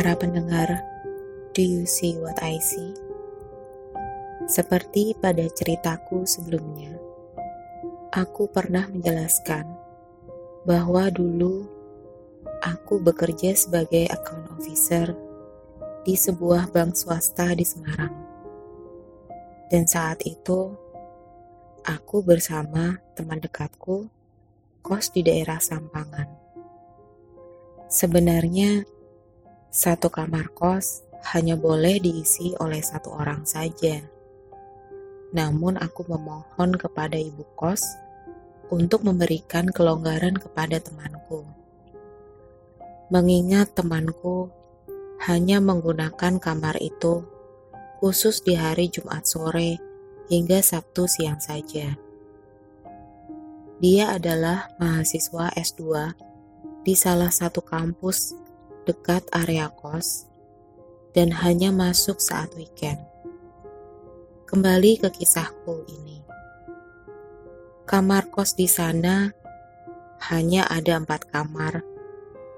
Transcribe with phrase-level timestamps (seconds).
[0.00, 0.80] Para pendengar,
[1.52, 2.96] do you see what I see?
[4.48, 6.96] Seperti pada ceritaku sebelumnya,
[8.08, 9.68] aku pernah menjelaskan
[10.64, 11.68] bahwa dulu
[12.64, 15.12] aku bekerja sebagai account officer
[16.08, 18.16] di sebuah bank swasta di Semarang.
[19.68, 20.72] Dan saat itu,
[21.84, 24.08] aku bersama teman dekatku
[24.80, 26.32] kos di daerah Sampangan.
[27.92, 28.88] Sebenarnya,
[29.70, 34.02] satu kamar kos hanya boleh diisi oleh satu orang saja.
[35.30, 37.86] Namun aku memohon kepada ibu kos
[38.74, 41.46] untuk memberikan kelonggaran kepada temanku.
[43.14, 44.50] Mengingat temanku
[45.22, 47.22] hanya menggunakan kamar itu
[48.02, 49.78] khusus di hari Jumat sore
[50.26, 51.94] hingga Sabtu siang saja.
[53.78, 56.10] Dia adalah mahasiswa S2
[56.82, 58.39] di salah satu kampus
[58.90, 60.26] dekat area kos
[61.14, 62.98] dan hanya masuk saat weekend.
[64.50, 66.18] Kembali ke kisahku ini.
[67.86, 69.30] Kamar kos di sana
[70.26, 71.86] hanya ada empat kamar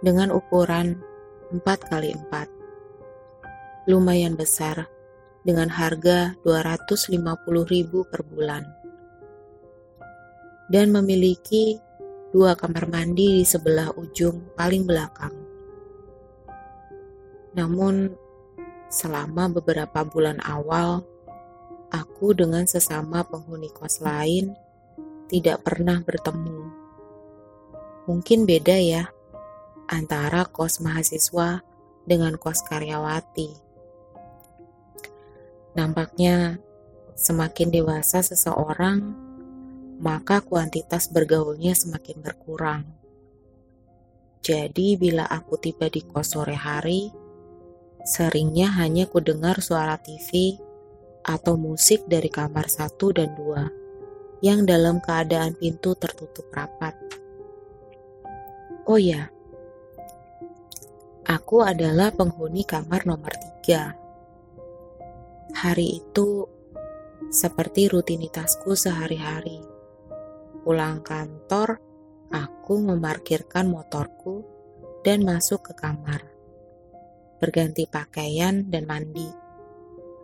[0.01, 1.05] dengan ukuran
[1.53, 1.61] 4
[1.93, 3.93] kali 4.
[3.93, 4.89] Lumayan besar
[5.45, 8.65] dengan harga 250.000 per bulan.
[10.73, 11.77] Dan memiliki
[12.33, 15.42] dua kamar mandi di sebelah ujung paling belakang.
[17.53, 18.17] Namun,
[18.89, 21.05] selama beberapa bulan awal,
[21.93, 24.57] aku dengan sesama penghuni kos lain
[25.29, 26.61] tidak pernah bertemu.
[28.09, 29.05] Mungkin beda ya
[29.89, 31.61] antara kos mahasiswa
[32.09, 33.53] dengan kos karyawati.
[35.77, 36.61] Nampaknya
[37.17, 39.13] semakin dewasa seseorang,
[40.01, 42.83] maka kuantitas bergaulnya semakin berkurang.
[44.43, 47.22] Jadi bila aku tiba di kos sore hari,
[48.03, 50.59] seringnya hanya ku dengar suara TV
[51.23, 53.71] atau musik dari kamar satu dan dua
[54.43, 56.99] yang dalam keadaan pintu tertutup rapat.
[58.91, 59.31] Oh ya,
[61.23, 63.95] aku adalah penghuni kamar nomor tiga.
[65.55, 66.51] Hari itu
[67.31, 69.63] seperti rutinitasku sehari-hari.
[70.67, 71.79] Pulang kantor,
[72.35, 74.43] aku memarkirkan motorku
[75.07, 76.32] dan masuk ke kamar
[77.43, 79.27] berganti pakaian dan mandi,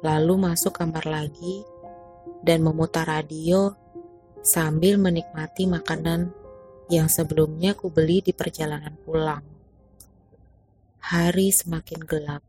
[0.06, 1.66] lalu masuk kamar lagi
[2.46, 3.74] dan memutar radio
[4.46, 6.30] sambil menikmati makanan
[6.86, 9.42] yang sebelumnya ku beli di perjalanan pulang.
[11.02, 12.42] Hari semakin gelap.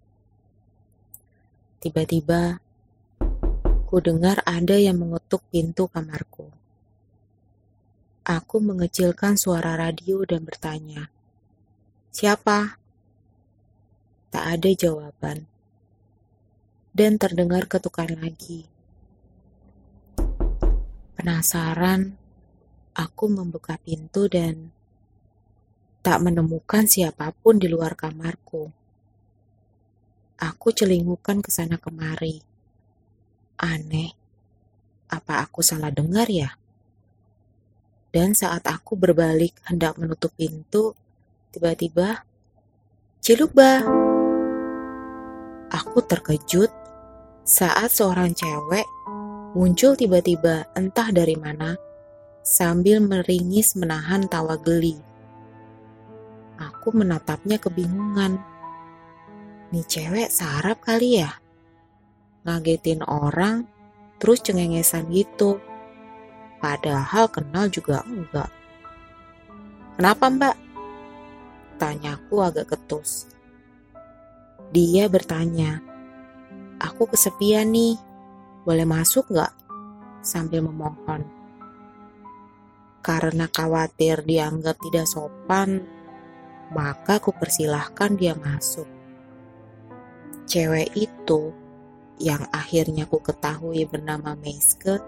[1.81, 2.61] Tiba-tiba,
[3.89, 6.45] ku dengar ada yang mengetuk pintu kamarku.
[8.21, 11.09] Aku mengecilkan suara radio dan bertanya,
[12.13, 12.77] "Siapa?"
[14.29, 15.49] Tak ada jawaban.
[16.93, 18.69] Dan terdengar ketukan lagi.
[21.17, 22.13] Penasaran,
[22.93, 24.69] aku membuka pintu dan
[26.05, 28.71] tak menemukan siapa pun di luar kamarku.
[30.39, 32.39] Aku celingukan ke sana kemari.
[33.59, 34.15] Aneh,
[35.11, 36.55] apa aku salah dengar ya?
[38.09, 40.95] Dan saat aku berbalik hendak menutup pintu,
[41.51, 42.23] tiba-tiba,
[43.19, 44.08] Ciluba!
[45.69, 46.73] Aku terkejut
[47.45, 48.89] saat seorang cewek
[49.53, 51.77] muncul tiba-tiba entah dari mana
[52.41, 54.97] sambil meringis menahan tawa geli.
[56.57, 58.41] Aku menatapnya kebingungan.
[59.69, 61.37] Nih cewek sarap kali ya?
[62.49, 63.69] Ngagetin orang
[64.17, 65.61] terus cengengesan gitu.
[66.57, 68.49] Padahal kenal juga enggak.
[69.95, 70.55] Kenapa mbak?
[71.77, 73.29] Tanyaku agak ketus.
[74.69, 75.81] Dia bertanya,
[76.79, 77.97] Aku kesepian nih,
[78.63, 79.49] boleh masuk gak?
[80.21, 81.25] Sambil memohon.
[83.01, 85.83] Karena khawatir dianggap tidak sopan,
[86.69, 88.85] maka ku persilahkan dia masuk.
[90.45, 91.49] Cewek itu
[92.21, 95.01] yang akhirnya ku ketahui bernama Meiske,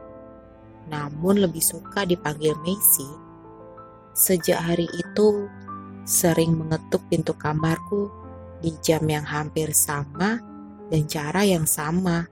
[0.89, 3.07] namun lebih suka dipanggil Messi,
[4.17, 5.45] sejak hari itu
[6.03, 8.20] sering mengetuk pintu kamarku
[8.61, 10.37] di jam yang hampir sama
[10.93, 12.29] dan cara yang sama,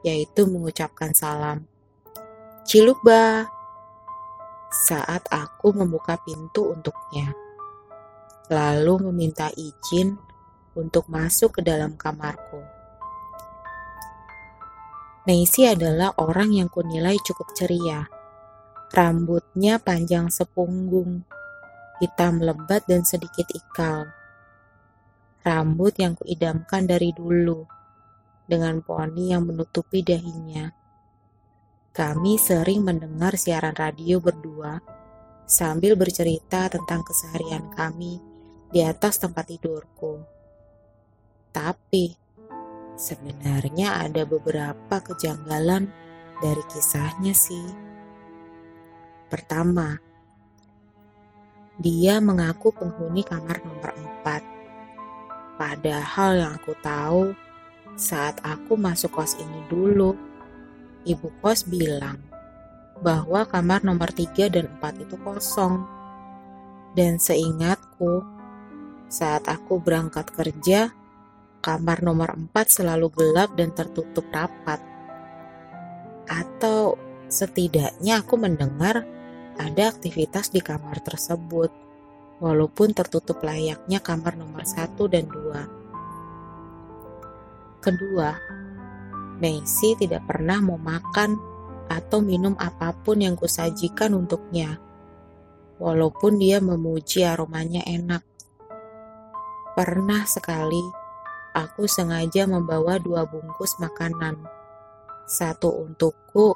[0.00, 1.68] yaitu mengucapkan salam.
[2.64, 3.46] Cilukba
[4.72, 7.36] saat aku membuka pintu untuknya.
[8.48, 10.16] Lalu meminta izin
[10.72, 12.64] untuk masuk ke dalam kamarku.
[15.28, 18.08] Macy adalah orang yang kunilai cukup ceria.
[18.90, 21.22] Rambutnya panjang sepunggung,
[22.02, 24.10] hitam lebat dan sedikit ikal
[25.42, 27.66] rambut yang kuidamkan dari dulu,
[28.46, 30.70] dengan poni yang menutupi dahinya.
[31.92, 34.80] Kami sering mendengar siaran radio berdua
[35.44, 38.16] sambil bercerita tentang keseharian kami
[38.72, 40.24] di atas tempat tidurku.
[41.52, 42.16] Tapi
[42.96, 45.92] sebenarnya ada beberapa kejanggalan
[46.40, 47.68] dari kisahnya sih.
[49.28, 50.00] Pertama,
[51.76, 53.92] dia mengaku penghuni kamar nomor
[54.24, 54.51] 4.
[55.60, 57.36] Padahal yang aku tahu,
[57.94, 60.16] saat aku masuk kos ini dulu,
[61.04, 62.16] ibu kos bilang
[63.02, 65.84] bahwa kamar nomor 3 dan 4 itu kosong.
[66.92, 68.22] Dan seingatku,
[69.08, 70.92] saat aku berangkat kerja,
[71.60, 74.80] kamar nomor 4 selalu gelap dan tertutup rapat.
[76.28, 76.96] Atau
[77.28, 79.04] setidaknya aku mendengar
[79.56, 81.68] ada aktivitas di kamar tersebut,
[82.38, 85.68] walaupun tertutup layaknya kamar nomor satu dan dua.
[87.82, 88.30] Kedua,
[89.42, 91.34] Macy tidak pernah mau makan
[91.90, 94.78] atau minum apa pun yang kusajikan untuknya,
[95.82, 98.22] walaupun dia memuji aromanya enak.
[99.74, 100.84] Pernah sekali,
[101.52, 104.62] aku sengaja membawa dua bungkus makanan
[105.26, 106.54] satu untukku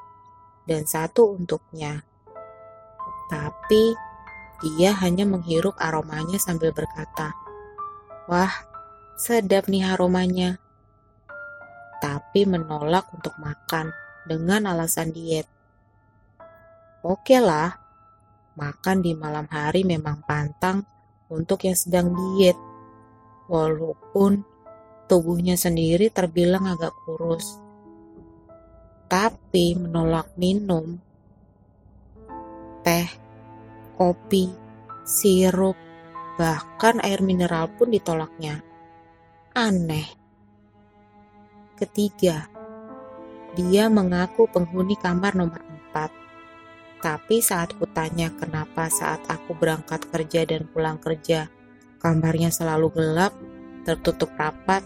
[0.69, 2.05] dan satu untuknya.
[3.27, 3.97] Tapi
[4.65, 7.37] dia hanya menghirup aromanya sambil berkata,
[8.31, 8.53] "Wah,
[9.17, 10.61] sedap nih aromanya."
[12.01, 13.91] Tapi menolak untuk makan
[14.29, 15.49] dengan alasan diet.
[17.01, 17.73] Oke lah,
[18.57, 20.85] makan di malam hari memang pantang
[21.33, 22.59] untuk yang sedang diet,
[23.49, 24.45] walaupun
[25.07, 27.67] tubuhnya sendiri terbilang agak kurus
[29.07, 30.99] tapi menolak minum
[32.83, 33.07] teh,
[33.97, 34.53] kopi,
[35.03, 35.75] sirup,
[36.37, 38.61] bahkan air mineral pun ditolaknya.
[39.57, 40.05] Aneh.
[41.81, 42.49] Ketiga,
[43.57, 46.13] dia mengaku penghuni kamar nomor empat.
[47.01, 51.49] Tapi saat kutanya kenapa saat aku berangkat kerja dan pulang kerja,
[52.01, 53.33] kamarnya selalu gelap,
[53.85, 54.85] tertutup rapat,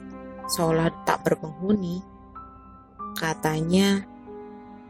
[0.51, 2.03] seolah tak berpenghuni,
[3.15, 4.03] katanya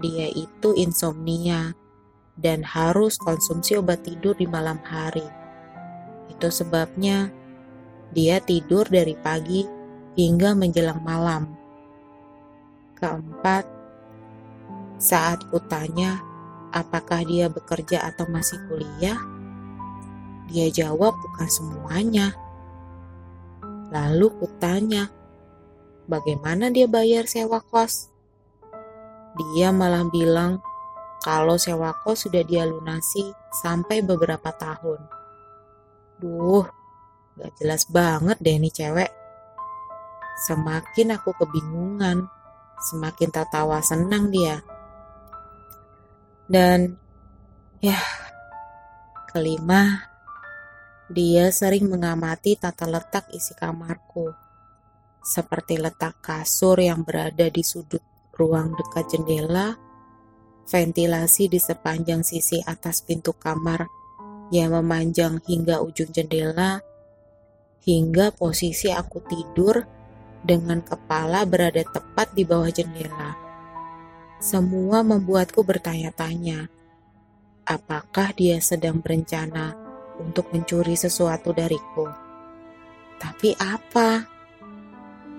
[0.01, 1.77] dia itu insomnia
[2.41, 5.25] dan harus konsumsi obat tidur di malam hari.
[6.33, 7.29] Itu sebabnya
[8.11, 9.63] dia tidur dari pagi
[10.17, 11.53] hingga menjelang malam.
[12.97, 13.65] Keempat,
[15.01, 16.21] saat kutanya
[16.73, 19.21] apakah dia bekerja atau masih kuliah,
[20.51, 22.35] dia jawab bukan semuanya.
[23.91, 25.11] Lalu kutanya,
[26.07, 28.11] bagaimana dia bayar sewa kos?
[29.39, 30.59] Dia malah bilang
[31.21, 35.01] kalau sewa kos sudah dia lunasi sampai beberapa tahun.
[36.17, 36.65] Duh,
[37.37, 39.11] gak jelas banget deh nih cewek.
[40.49, 42.25] Semakin aku kebingungan,
[42.81, 44.65] semakin tertawa senang dia.
[46.49, 46.97] Dan
[47.85, 48.01] ya,
[49.29, 50.09] kelima,
[51.13, 54.33] dia sering mengamati tata letak isi kamarku.
[55.21, 58.01] Seperti letak kasur yang berada di sudut
[58.33, 59.90] ruang dekat jendela,
[60.71, 63.91] ventilasi di sepanjang sisi atas pintu kamar
[64.55, 66.79] yang memanjang hingga ujung jendela,
[67.83, 69.83] hingga posisi aku tidur
[70.47, 73.35] dengan kepala berada tepat di bawah jendela.
[74.39, 76.71] Semua membuatku bertanya-tanya,
[77.67, 79.75] apakah dia sedang berencana
[80.23, 82.07] untuk mencuri sesuatu dariku?
[83.21, 84.25] Tapi apa?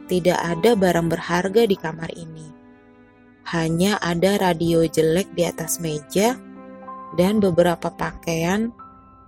[0.05, 2.50] Tidak ada barang berharga di kamar ini
[3.49, 6.37] hanya ada radio jelek di atas meja
[7.17, 8.69] dan beberapa pakaian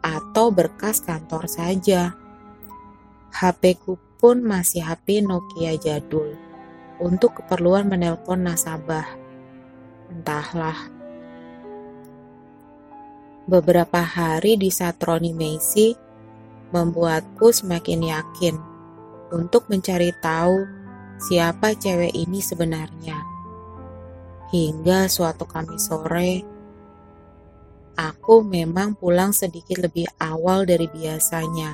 [0.03, 2.13] atau berkas kantor saja.
[3.33, 6.37] HP ku pun masih HP Nokia jadul
[7.01, 9.07] untuk keperluan menelpon nasabah.
[10.13, 10.77] Entahlah.
[13.43, 15.91] Beberapa hari di Satroni Macy
[16.71, 18.55] membuatku semakin yakin
[19.35, 20.63] untuk mencari tahu
[21.19, 23.32] siapa cewek ini sebenarnya.
[24.53, 26.45] Hingga suatu Kamis sore,
[27.97, 31.73] aku memang pulang sedikit lebih awal dari biasanya.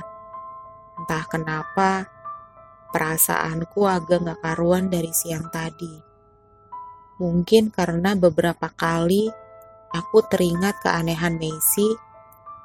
[0.96, 2.08] Entah kenapa,
[2.88, 5.92] perasaanku agak gak karuan dari siang tadi.
[7.20, 9.28] Mungkin karena beberapa kali
[9.92, 12.00] aku teringat keanehan Macy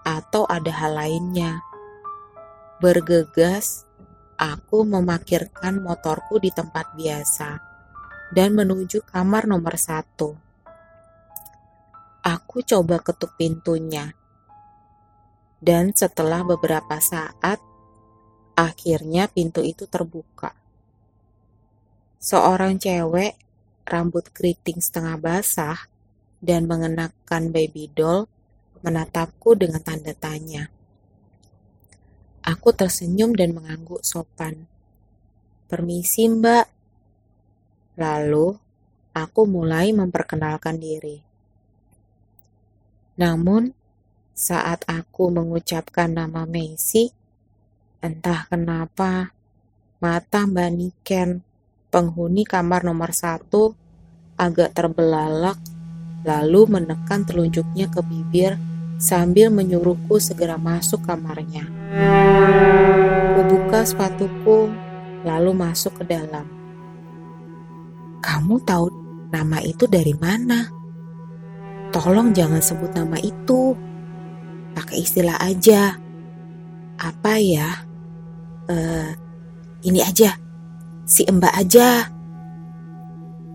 [0.07, 1.59] atau ada hal lainnya.
[2.79, 3.83] Bergegas,
[4.39, 7.74] aku memakirkan motorku di tempat biasa
[8.31, 10.37] dan menuju kamar nomor satu.
[12.25, 14.15] Aku coba ketuk pintunya,
[15.61, 17.61] dan setelah beberapa saat,
[18.55, 20.55] Akhirnya pintu itu terbuka.
[22.23, 23.35] Seorang cewek,
[23.83, 25.91] rambut keriting setengah basah,
[26.39, 28.31] dan mengenakan baby doll
[28.79, 30.71] menatapku dengan tanda tanya.
[32.47, 34.71] Aku tersenyum dan mengangguk sopan.
[35.67, 36.71] Permisi mbak.
[37.95, 38.55] Lalu,
[39.15, 41.23] aku mulai memperkenalkan diri.
[43.15, 43.71] Namun,
[44.35, 47.07] saat aku mengucapkan nama Messi,
[48.03, 49.31] entah kenapa
[50.03, 51.39] mata Mbak Niken,
[51.87, 53.71] penghuni kamar nomor satu,
[54.35, 55.55] agak terbelalak,
[56.27, 58.59] lalu menekan telunjuknya ke bibir
[58.99, 61.63] sambil menyuruhku segera masuk kamarnya.
[63.39, 64.67] Kubuka sepatuku,
[65.23, 66.54] lalu masuk ke dalam.
[68.25, 68.85] Kamu tahu
[69.29, 70.65] nama itu dari mana?
[71.93, 73.77] Tolong jangan sebut nama itu.
[74.73, 75.93] Pakai istilah aja.
[76.97, 77.85] Apa ya?
[78.65, 79.13] Uh,
[79.85, 80.33] ini aja.
[81.05, 82.09] Si Mbak aja.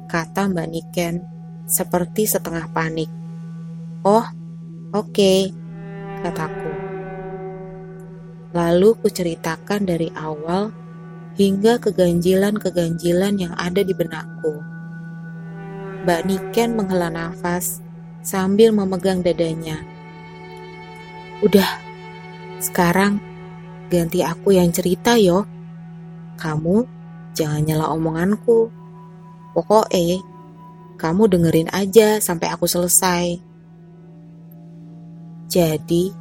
[0.07, 1.15] Kata Mbak Niken
[1.67, 3.11] seperti setengah panik.
[4.07, 4.25] Oh,
[4.91, 5.55] Oke,
[6.19, 6.71] kataku.
[8.51, 10.75] Lalu kuceritakan dari awal
[11.39, 14.59] hingga keganjilan-keganjilan yang ada di benakku.
[16.01, 17.85] Mbak Niken menghela nafas
[18.25, 19.81] sambil memegang dadanya.
[21.45, 21.69] Udah,
[22.61, 23.21] sekarang
[23.89, 25.45] ganti aku yang cerita yo.
[26.41, 26.85] Kamu
[27.37, 28.73] jangan nyela omonganku.
[29.53, 30.25] Pokoknya,
[30.97, 33.41] kamu dengerin aja sampai aku selesai.
[35.51, 36.15] Jadi,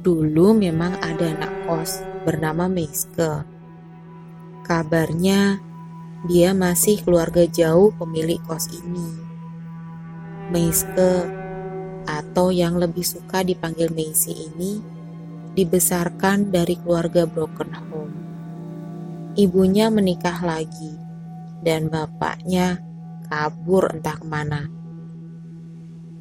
[0.00, 3.51] dulu memang ada anak kos bernama Meiske.
[4.62, 5.58] Kabarnya,
[6.30, 9.18] dia masih keluarga jauh pemilik kos ini.
[10.54, 11.26] Meiske,
[12.06, 14.78] atau yang lebih suka dipanggil Meisi ini,
[15.58, 18.16] dibesarkan dari keluarga broken home.
[19.34, 20.94] Ibunya menikah lagi,
[21.62, 22.78] dan bapaknya
[23.26, 24.68] kabur entah ke mana.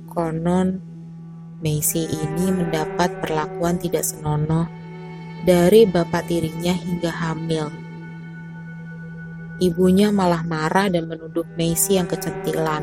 [0.07, 0.79] Konon,
[1.61, 4.65] Messi ini mendapat perlakuan tidak senonoh
[5.45, 7.80] dari bapak tirinya hingga hamil.
[9.61, 12.81] Ibunya malah marah dan menuduh Messi yang kecentilan.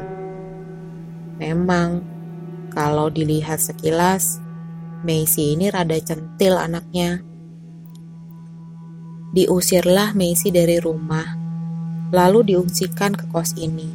[1.42, 2.06] Memang,
[2.70, 4.38] kalau dilihat sekilas,
[5.02, 7.18] Messi ini rada centil anaknya.
[9.34, 11.34] Diusirlah Messi dari rumah,
[12.14, 13.90] lalu diungsikan ke kos ini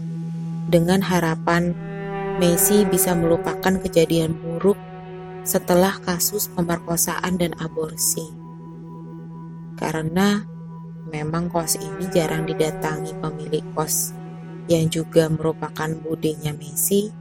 [0.67, 1.71] dengan harapan
[2.39, 4.75] Messi bisa melupakan kejadian buruk
[5.47, 8.25] setelah kasus pemerkosaan dan aborsi.
[9.77, 10.52] Karena
[11.13, 14.17] memang kos ini jarang didatangi pemilik kos
[14.65, 17.13] yang juga merupakan budenya Messi,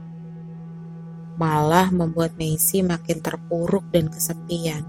[1.37, 4.81] malah membuat Messi makin terpuruk dan kesepian.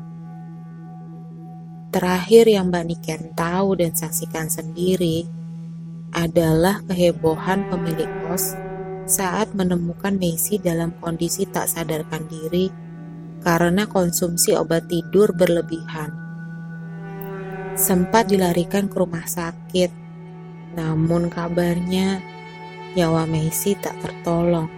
[1.93, 5.29] Terakhir yang Mbak Niken tahu dan saksikan sendiri
[6.11, 8.57] adalah kehebohan pemilik kos
[9.05, 12.73] saat menemukan Messi dalam kondisi tak sadarkan diri
[13.45, 16.24] karena konsumsi obat tidur berlebihan.
[17.75, 19.91] Sempat dilarikan ke rumah sakit,
[20.79, 22.23] namun kabarnya
[22.95, 24.71] nyawa Messi tak tertolong.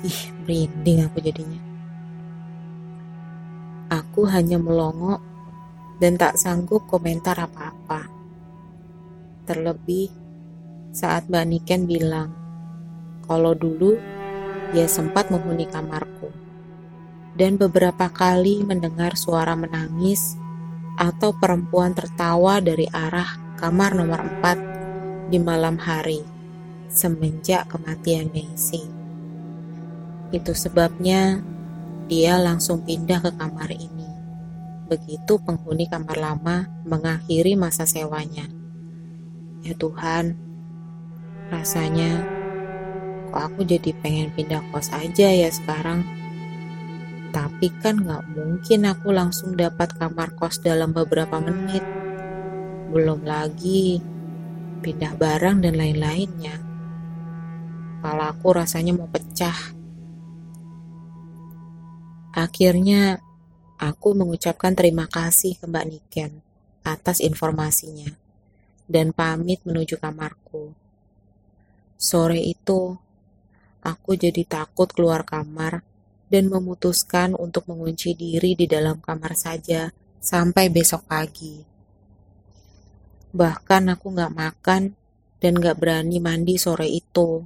[0.00, 1.60] Ih, merinding aku jadinya.
[3.92, 5.20] Aku hanya melongo
[6.00, 8.08] dan tak sanggup komentar apa-apa.
[9.44, 10.08] Terlebih
[10.96, 12.32] saat Mbak Niken bilang,
[13.28, 14.00] kalau dulu
[14.72, 16.32] dia sempat menghuni kamarku
[17.36, 20.40] dan beberapa kali mendengar suara menangis
[21.00, 26.20] atau perempuan tertawa dari arah kamar nomor 4 di malam hari
[26.92, 28.84] semenjak kematian Messi.
[30.28, 31.40] Itu sebabnya
[32.04, 34.10] dia langsung pindah ke kamar ini.
[34.92, 38.44] Begitu penghuni kamar lama mengakhiri masa sewanya.
[39.64, 40.34] Ya Tuhan,
[41.48, 42.26] rasanya
[43.30, 46.19] kok aku jadi pengen pindah kos aja ya sekarang.
[47.30, 51.86] Tapi kan gak mungkin aku langsung dapat kamar kos dalam beberapa menit.
[52.90, 54.02] Belum lagi
[54.82, 56.56] pindah barang dan lain-lainnya.
[58.00, 59.76] Kepala aku rasanya mau pecah.
[62.34, 63.20] Akhirnya,
[63.78, 66.32] aku mengucapkan terima kasih ke Mbak Niken
[66.82, 68.10] atas informasinya
[68.90, 70.72] dan pamit menuju kamarku.
[72.00, 72.96] Sore itu,
[73.84, 75.84] aku jadi takut keluar kamar
[76.30, 79.90] dan memutuskan untuk mengunci diri di dalam kamar saja
[80.22, 81.58] sampai besok pagi.
[83.34, 84.82] Bahkan aku gak makan
[85.42, 87.42] dan gak berani mandi sore itu.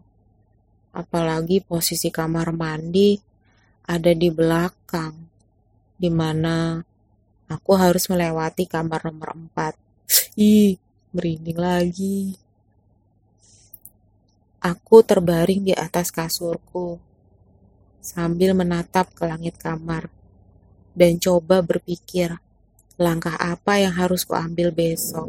[0.94, 3.16] Apalagi posisi kamar mandi
[3.88, 5.12] ada di belakang,
[5.98, 6.78] di mana
[7.44, 9.76] Aku harus melewati kamar nomor 4.
[10.40, 10.80] Ih,
[11.12, 12.40] merinding lagi.
[14.64, 16.96] Aku terbaring di atas kasurku
[18.04, 20.12] sambil menatap ke langit kamar
[20.92, 22.36] dan coba berpikir
[23.00, 25.26] langkah apa yang harus kuambil besok.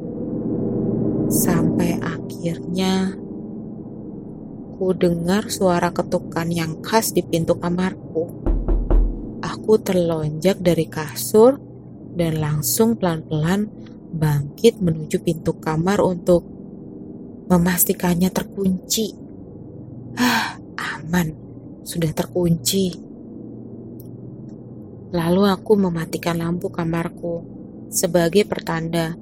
[1.32, 3.16] Sampai akhirnya
[4.76, 8.44] ku dengar suara ketukan yang khas di pintu kamarku.
[9.40, 11.58] Aku terlonjak dari kasur
[12.14, 13.72] dan langsung pelan-pelan
[14.12, 16.44] bangkit menuju pintu kamar untuk
[17.50, 19.16] memastikannya terkunci.
[20.16, 21.45] Ah, aman,
[21.86, 22.98] sudah terkunci.
[25.14, 27.46] Lalu aku mematikan lampu kamarku
[27.94, 29.14] sebagai pertanda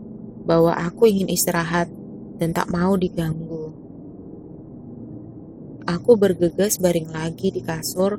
[0.48, 1.92] bahwa aku ingin istirahat
[2.40, 3.76] dan tak mau diganggu.
[5.84, 8.18] Aku bergegas baring lagi di kasur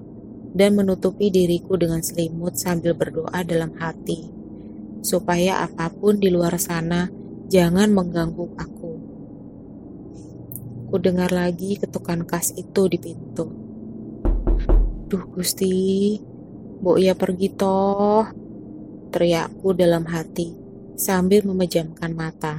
[0.52, 4.28] dan menutupi diriku dengan selimut sambil berdoa dalam hati,
[5.00, 7.08] supaya apa pun di luar sana
[7.48, 8.92] jangan mengganggu aku.
[10.92, 13.63] Ku dengar lagi ketukan khas itu di pintu.
[15.14, 16.18] Duh Gusti,
[16.82, 18.26] Mbok ia pergi toh.
[19.14, 20.50] Teriakku dalam hati
[20.98, 22.58] sambil memejamkan mata.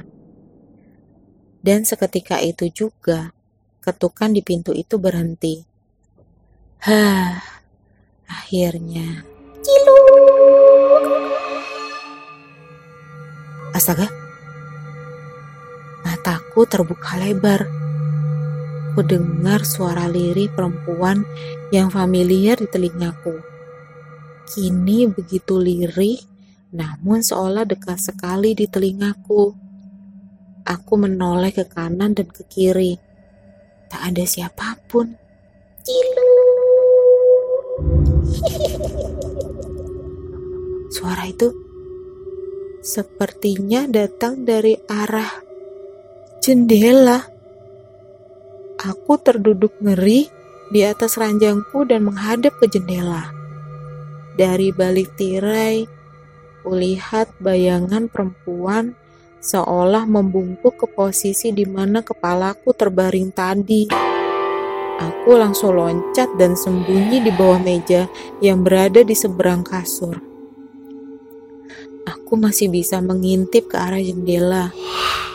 [1.60, 3.36] Dan seketika itu juga,
[3.84, 5.68] ketukan di pintu itu berhenti.
[6.80, 7.44] Hah,
[8.24, 9.20] akhirnya.
[9.60, 10.00] Cilu.
[13.76, 14.08] Astaga,
[16.08, 17.85] mataku terbuka lebar
[18.96, 21.20] aku dengar suara lirih perempuan
[21.68, 23.44] yang familiar di telingaku.
[24.48, 26.16] Kini begitu lirih,
[26.72, 29.52] namun seolah dekat sekali di telingaku.
[30.64, 32.96] Aku menoleh ke kanan dan ke kiri.
[33.92, 35.12] Tak ada siapa pun.
[35.84, 36.32] Cilu.
[40.88, 41.52] Suara itu
[42.80, 45.44] sepertinya datang dari arah
[46.40, 47.35] jendela.
[48.76, 50.28] Aku terduduk ngeri
[50.68, 53.32] di atas ranjangku dan menghadap ke jendela.
[54.36, 55.88] Dari balik tirai,
[56.60, 58.92] kulihat bayangan perempuan
[59.40, 63.88] seolah membungkuk ke posisi di mana kepalaku terbaring tadi.
[64.96, 68.12] Aku langsung loncat dan sembunyi di bawah meja
[68.44, 70.20] yang berada di seberang kasur.
[72.04, 74.68] Aku masih bisa mengintip ke arah jendela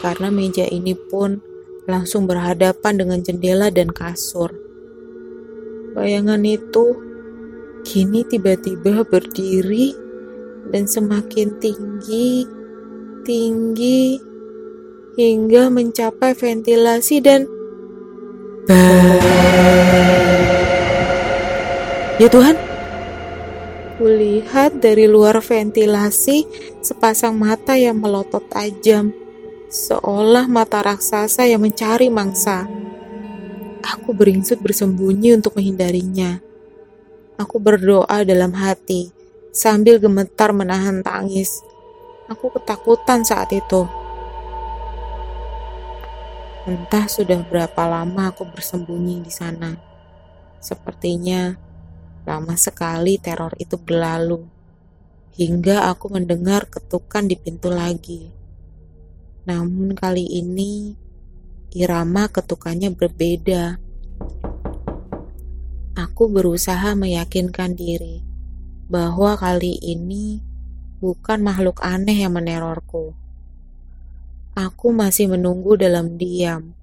[0.06, 1.42] karena meja ini pun
[1.90, 4.54] langsung berhadapan dengan jendela dan kasur.
[5.98, 6.96] Bayangan itu
[7.82, 9.94] kini tiba-tiba berdiri
[10.70, 12.46] dan semakin tinggi,
[13.26, 14.22] tinggi,
[15.18, 17.44] hingga mencapai ventilasi dan
[22.22, 22.54] Ya Tuhan,
[23.98, 26.46] kulihat dari luar ventilasi
[26.86, 29.10] sepasang mata yang melotot tajam
[29.72, 32.68] seolah mata raksasa yang mencari mangsa.
[33.80, 36.44] Aku beringsut bersembunyi untuk menghindarinya.
[37.40, 39.16] Aku berdoa dalam hati
[39.56, 41.64] sambil gemetar menahan tangis.
[42.28, 43.88] Aku ketakutan saat itu.
[46.68, 49.72] Entah sudah berapa lama aku bersembunyi di sana.
[50.60, 51.56] Sepertinya
[52.28, 54.46] lama sekali teror itu berlalu,
[55.34, 58.41] hingga aku mendengar ketukan di pintu lagi.
[59.48, 60.94] Namun kali ini
[61.74, 63.82] irama ketukannya berbeda.
[65.98, 68.22] Aku berusaha meyakinkan diri
[68.92, 70.44] bahwa kali ini
[71.02, 73.18] bukan makhluk aneh yang menerorku.
[74.54, 76.76] Aku masih menunggu dalam diam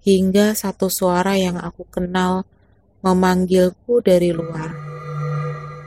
[0.00, 2.48] hingga satu suara yang aku kenal
[3.02, 4.70] memanggilku dari luar.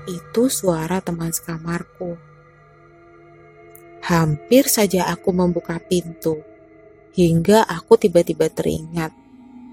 [0.05, 2.34] Itu suara teman sekamarku.
[4.05, 6.37] Hampir saja aku membuka pintu,
[7.17, 9.09] hingga aku tiba-tiba teringat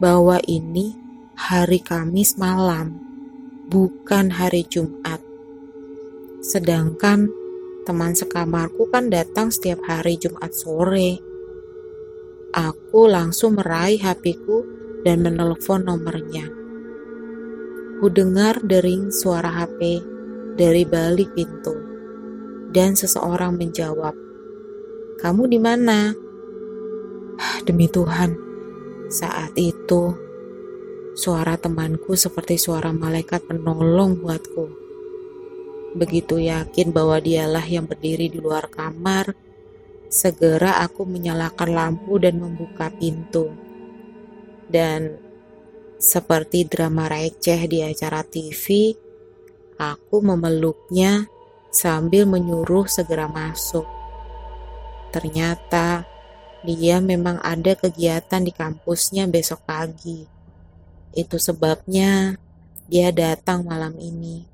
[0.01, 0.97] bahwa ini
[1.37, 2.97] hari Kamis malam,
[3.69, 5.21] bukan hari Jumat.
[6.41, 7.29] Sedangkan
[7.85, 11.21] teman sekamarku kan datang setiap hari Jumat sore.
[12.57, 14.65] Aku langsung meraih HP-ku
[15.05, 16.49] dan menelpon nomornya.
[18.01, 20.01] Ku dengar dering suara HP
[20.57, 21.93] dari balik pintu
[22.73, 24.17] dan seseorang menjawab,
[25.23, 26.11] "Kamu di mana?"
[27.63, 28.35] Demi Tuhan,
[29.07, 30.19] saat itu
[31.15, 34.67] suara temanku seperti suara malaikat penolong buatku.
[35.93, 39.37] Begitu yakin bahwa dialah yang berdiri di luar kamar,
[40.09, 43.53] segera aku menyalakan lampu dan membuka pintu.
[44.73, 45.21] Dan
[46.01, 48.97] seperti drama receh di acara TV,
[49.77, 51.29] aku memeluknya
[51.69, 54.02] sambil menyuruh segera masuk.
[55.13, 56.09] Ternyata
[56.65, 60.25] dia memang ada kegiatan di kampusnya besok pagi.
[61.13, 62.41] Itu sebabnya
[62.89, 64.49] dia datang malam ini.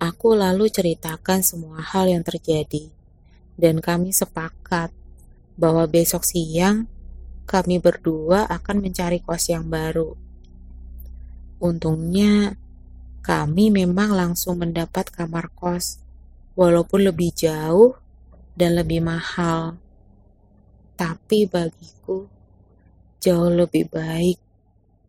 [0.00, 2.88] Aku lalu ceritakan semua hal yang terjadi,
[3.56, 4.92] dan kami sepakat
[5.56, 6.88] bahwa besok siang
[7.44, 10.16] kami berdua akan mencari kos yang baru.
[11.60, 12.56] Untungnya,
[13.24, 16.00] kami memang langsung mendapat kamar kos,
[16.52, 17.96] walaupun lebih jauh
[18.54, 19.78] dan lebih mahal.
[20.94, 22.30] Tapi bagiku,
[23.18, 24.38] jauh lebih baik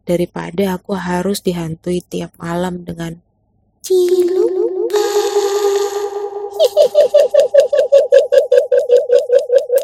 [0.05, 3.21] daripada aku harus dihantui tiap malam dengan
[3.86, 5.10] cilupa.